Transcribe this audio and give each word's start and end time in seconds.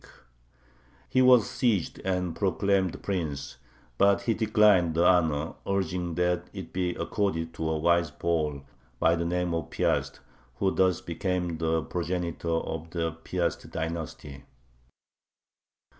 He 1.09 1.21
was 1.21 1.47
seized 1.47 1.99
and 1.99 2.35
proclaimed 2.35 3.03
prince, 3.03 3.57
but 3.99 4.23
he 4.23 4.33
declined 4.33 4.95
the 4.95 5.05
honor, 5.05 5.53
urging 5.67 6.15
that 6.15 6.49
it 6.53 6.73
be 6.73 6.95
accorded 6.95 7.53
to 7.53 7.69
a 7.69 7.77
wise 7.77 8.09
Pole 8.09 8.63
by 8.99 9.15
the 9.15 9.25
name 9.25 9.53
of 9.53 9.69
Piast, 9.69 10.19
who 10.55 10.71
thus 10.73 11.01
became 11.01 11.59
the 11.59 11.83
progenitor 11.83 12.49
of 12.49 12.89
the 12.89 13.11
Piast 13.11 13.69
dynasty. 13.69 14.43